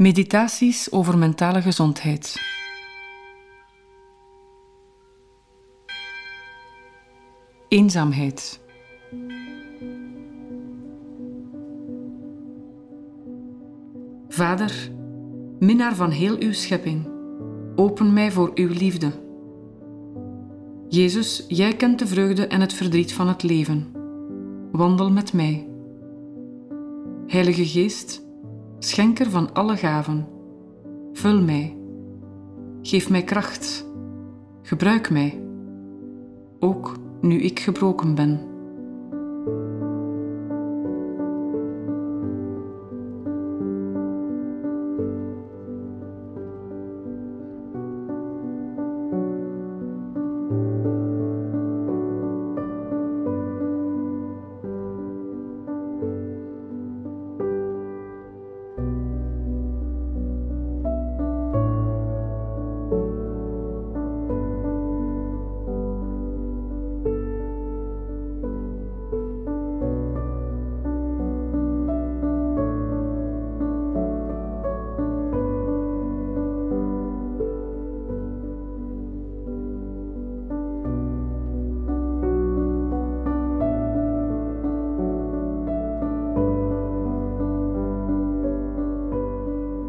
Meditaties 0.00 0.92
over 0.92 1.18
mentale 1.18 1.62
gezondheid. 1.62 2.36
Eenzaamheid. 7.68 8.60
Vader, 14.28 14.90
minnaar 15.58 15.94
van 15.94 16.10
heel 16.10 16.36
uw 16.38 16.52
schepping, 16.52 17.08
open 17.76 18.12
mij 18.12 18.32
voor 18.32 18.50
uw 18.54 18.68
liefde. 18.68 19.10
Jezus, 20.88 21.44
jij 21.48 21.76
kent 21.76 21.98
de 21.98 22.06
vreugde 22.06 22.46
en 22.46 22.60
het 22.60 22.72
verdriet 22.72 23.12
van 23.12 23.28
het 23.28 23.42
leven. 23.42 23.92
Wandel 24.72 25.10
met 25.10 25.32
mij. 25.32 25.68
Heilige 27.26 27.66
Geest, 27.66 28.28
schenker 28.80 29.30
van 29.30 29.52
alle 29.52 29.76
gaven, 29.76 30.26
vul 31.12 31.42
mij. 31.42 31.76
Geef 32.82 33.10
mij 33.10 33.24
kracht. 33.24 33.86
Gebruik 34.62 35.10
mij. 35.10 35.42
Ook 36.58 36.96
nu 37.20 37.40
ik 37.40 37.60
gebroken 37.60 38.14
ben. 38.14 38.49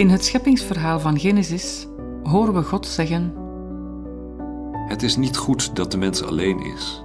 In 0.00 0.10
het 0.10 0.24
scheppingsverhaal 0.24 1.00
van 1.00 1.18
Genesis 1.18 1.86
horen 2.22 2.54
we 2.54 2.62
God 2.62 2.86
zeggen: 2.86 3.34
Het 4.88 5.02
is 5.02 5.16
niet 5.16 5.36
goed 5.36 5.76
dat 5.76 5.90
de 5.90 5.96
mens 5.96 6.22
alleen 6.22 6.60
is. 6.60 7.04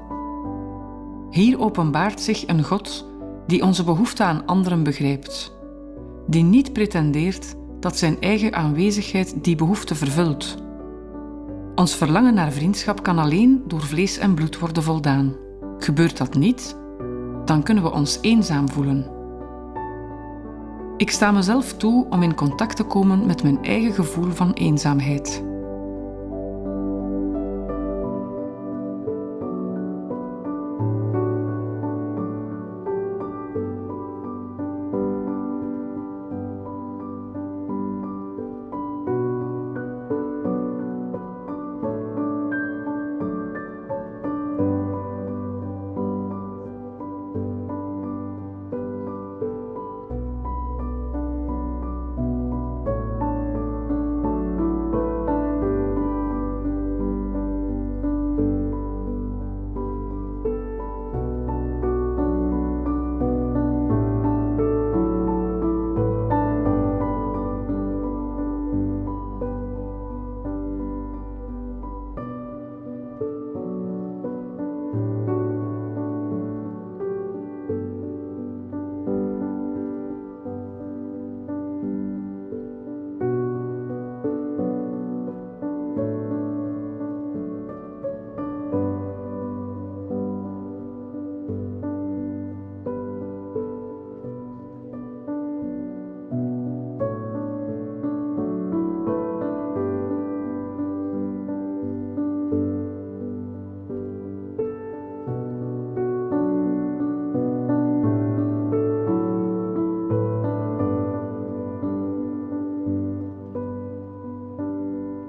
Hier 1.29 1.59
openbaart 1.59 2.21
zich 2.21 2.47
een 2.47 2.63
God 2.63 3.05
die 3.47 3.63
onze 3.63 3.83
behoefte 3.83 4.23
aan 4.23 4.45
anderen 4.45 4.83
begrijpt, 4.83 5.55
die 6.27 6.43
niet 6.43 6.73
pretendeert 6.73 7.55
dat 7.79 7.97
zijn 7.97 8.21
eigen 8.21 8.53
aanwezigheid 8.53 9.43
die 9.43 9.55
behoefte 9.55 9.95
vervult. 9.95 10.57
Ons 11.75 11.95
verlangen 11.95 12.33
naar 12.33 12.51
vriendschap 12.51 13.03
kan 13.03 13.19
alleen 13.19 13.63
door 13.67 13.81
vlees 13.81 14.17
en 14.17 14.35
bloed 14.35 14.59
worden 14.59 14.83
voldaan. 14.83 15.35
Gebeurt 15.77 16.17
dat 16.17 16.35
niet, 16.35 16.77
dan 17.45 17.63
kunnen 17.63 17.83
we 17.83 17.91
ons 17.91 18.17
eenzaam 18.21 18.69
voelen. 18.69 19.14
Ik 20.97 21.11
sta 21.11 21.31
mezelf 21.31 21.73
toe 21.73 22.05
om 22.09 22.23
in 22.23 22.35
contact 22.35 22.75
te 22.75 22.83
komen 22.83 23.25
met 23.25 23.43
mijn 23.43 23.63
eigen 23.63 23.93
gevoel 23.93 24.31
van 24.31 24.53
eenzaamheid. 24.53 25.43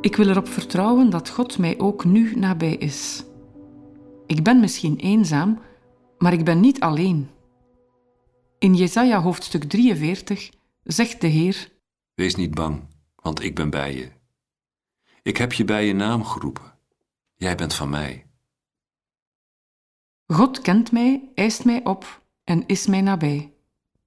Ik 0.06 0.16
wil 0.16 0.28
erop 0.28 0.48
vertrouwen 0.48 1.10
dat 1.10 1.28
God 1.28 1.58
mij 1.58 1.78
ook 1.78 2.04
nu 2.04 2.34
nabij 2.34 2.74
is. 2.74 3.24
Ik 4.26 4.42
ben 4.42 4.60
misschien 4.60 4.96
eenzaam, 4.96 5.58
maar 6.18 6.32
ik 6.32 6.44
ben 6.44 6.60
niet 6.60 6.80
alleen. 6.80 7.28
In 8.58 8.74
Jesaja 8.74 9.20
hoofdstuk 9.20 9.64
43 9.64 10.50
zegt 10.82 11.20
de 11.20 11.26
Heer: 11.26 11.72
Wees 12.14 12.34
niet 12.34 12.54
bang, 12.54 12.82
want 13.14 13.42
ik 13.42 13.54
ben 13.54 13.70
bij 13.70 13.94
je. 13.94 14.10
Ik 15.22 15.36
heb 15.36 15.52
je 15.52 15.64
bij 15.64 15.86
je 15.86 15.94
naam 15.94 16.24
geroepen. 16.24 16.74
Jij 17.34 17.54
bent 17.54 17.74
van 17.74 17.88
mij. 17.88 18.26
God 20.26 20.60
kent 20.60 20.92
mij, 20.92 21.30
eist 21.34 21.64
mij 21.64 21.84
op 21.84 22.22
en 22.44 22.66
is 22.66 22.86
mij 22.86 23.00
nabij. 23.00 23.54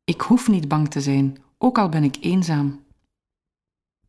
Ik 0.03 0.21
hoef 0.21 0.47
niet 0.47 0.67
bang 0.67 0.89
te 0.89 1.01
zijn, 1.01 1.37
ook 1.57 1.77
al 1.77 1.89
ben 1.89 2.03
ik 2.03 2.17
eenzaam. 2.21 2.87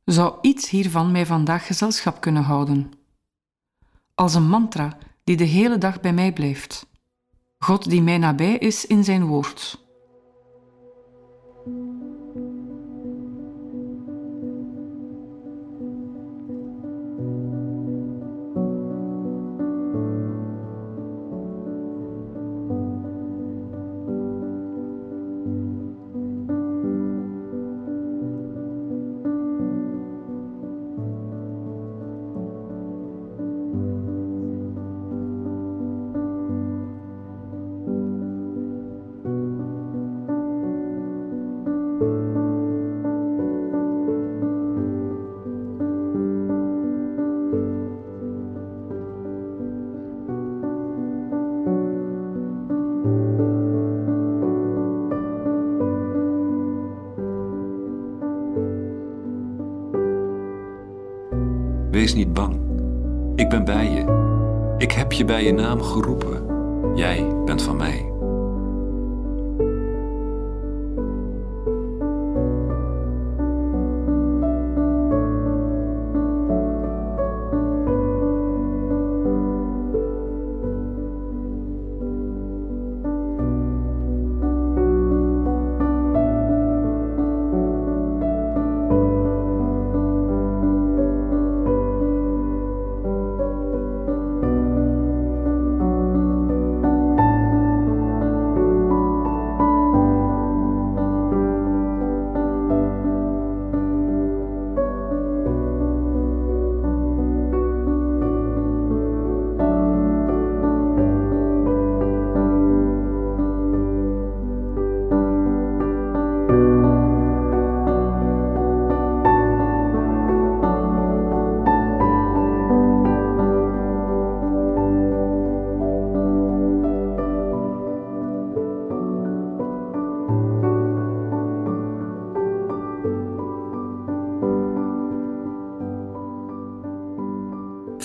Zou 0.05 0.39
iets 0.41 0.71
hiervan 0.71 1.11
mij 1.11 1.27
vandaag 1.27 1.67
gezelschap 1.67 2.21
kunnen 2.21 2.43
houden? 2.43 2.93
Als 4.15 4.35
een 4.35 4.49
mantra 4.49 4.99
die 5.25 5.37
de 5.37 5.45
hele 5.45 5.79
dag 5.79 6.01
bij 6.01 6.13
mij 6.13 6.33
blijft. 6.33 6.87
God 7.59 7.91
die 7.91 8.03
mij 8.03 8.19
nabij 8.19 8.57
is 8.57 8.87
in 8.87 9.05
zijn 9.05 9.25
woord. 9.25 9.89
Niet 62.15 62.33
bang. 62.33 62.57
Ik 63.35 63.49
ben 63.49 63.65
bij 63.65 63.91
je. 63.91 64.29
Ik 64.79 64.93
heb 64.93 65.13
je 65.13 65.25
bij 65.25 65.45
je 65.45 65.53
naam 65.53 65.83
geroepen. 65.83 66.43
Jij 66.95 67.27
bent 67.45 67.63
van 67.63 67.77
mij. 67.77 68.00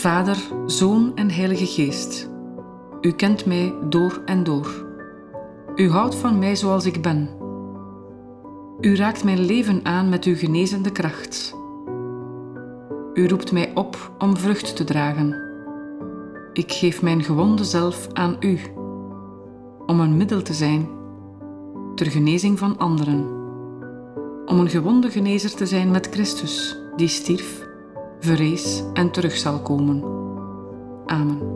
Vader, 0.05 0.37
Zoon 0.65 1.11
en 1.15 1.31
Heilige 1.31 1.65
Geest, 1.65 2.29
U 3.01 3.11
kent 3.11 3.45
mij 3.45 3.73
door 3.89 4.21
en 4.25 4.43
door. 4.43 4.85
U 5.75 5.89
houdt 5.89 6.15
van 6.15 6.39
mij 6.39 6.55
zoals 6.55 6.85
ik 6.85 7.01
ben. 7.01 7.29
U 8.79 8.95
raakt 8.95 9.23
mijn 9.23 9.39
leven 9.39 9.85
aan 9.85 10.09
met 10.09 10.23
uw 10.23 10.35
genezende 10.35 10.91
kracht. 10.91 11.55
U 13.13 13.27
roept 13.27 13.51
mij 13.51 13.71
op 13.73 14.15
om 14.17 14.37
vrucht 14.37 14.75
te 14.75 14.83
dragen. 14.83 15.41
Ik 16.53 16.71
geef 16.71 17.01
mijn 17.01 17.23
gewonde 17.23 17.63
zelf 17.63 18.07
aan 18.13 18.35
U, 18.39 18.59
om 19.85 19.99
een 19.99 20.17
middel 20.17 20.41
te 20.41 20.53
zijn 20.53 20.87
ter 21.95 22.11
genezing 22.11 22.59
van 22.59 22.77
anderen. 22.77 23.25
Om 24.45 24.59
een 24.59 24.69
gewonde 24.69 25.09
genezer 25.09 25.55
te 25.55 25.65
zijn 25.65 25.91
met 25.91 26.07
Christus, 26.11 26.79
die 26.95 27.07
stierf 27.07 27.64
verrees 28.25 28.83
en 28.93 29.11
terug 29.11 29.35
zal 29.37 29.61
komen. 29.61 30.03
Amen. 31.05 31.54